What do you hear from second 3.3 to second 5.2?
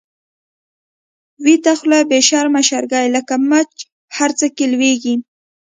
مچ هر څه کی لويږی